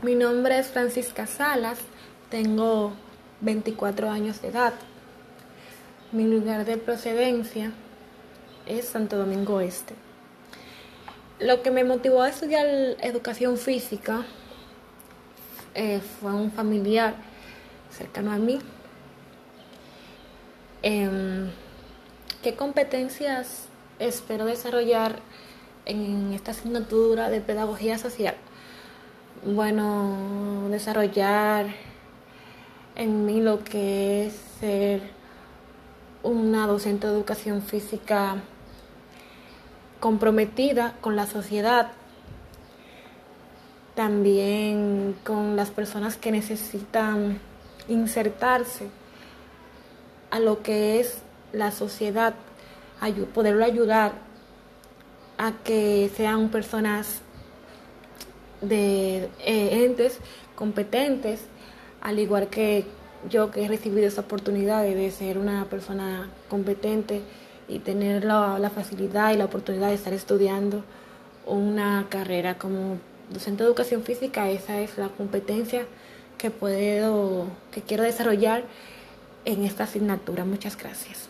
[0.00, 1.80] Mi nombre es Francisca Salas,
[2.30, 2.92] tengo
[3.40, 4.72] 24 años de edad.
[6.12, 7.72] Mi lugar de procedencia
[8.64, 9.94] es Santo Domingo Este.
[11.40, 12.64] Lo que me motivó a estudiar
[13.00, 14.24] educación física
[15.74, 17.16] eh, fue un familiar
[17.90, 18.60] cercano a mí.
[20.82, 21.50] Em,
[22.40, 23.64] ¿Qué competencias
[23.98, 25.18] espero desarrollar
[25.86, 28.36] en esta asignatura de pedagogía social?
[29.44, 31.66] Bueno, desarrollar
[32.96, 35.00] en mí lo que es ser
[36.24, 38.38] una docente de educación física
[40.00, 41.92] comprometida con la sociedad,
[43.94, 47.38] también con las personas que necesitan
[47.86, 48.88] insertarse
[50.32, 52.34] a lo que es la sociedad,
[53.34, 54.14] poderlo ayudar
[55.38, 57.22] a que sean personas
[58.60, 60.18] de eh, entes
[60.54, 61.40] competentes,
[62.00, 62.84] al igual que
[63.28, 67.22] yo que he recibido esa oportunidad de ser una persona competente
[67.68, 70.84] y tener la, la, facilidad y la oportunidad de estar estudiando
[71.46, 72.98] una carrera como
[73.30, 75.86] docente de educación física, esa es la competencia
[76.38, 78.64] que puedo, que quiero desarrollar
[79.44, 80.44] en esta asignatura.
[80.44, 81.28] Muchas gracias.